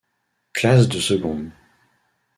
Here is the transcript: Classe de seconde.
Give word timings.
Classe 0.53 0.87
de 0.89 0.99
seconde. 0.99 1.51